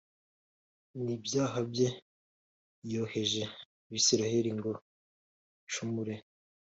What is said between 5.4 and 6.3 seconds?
bacumure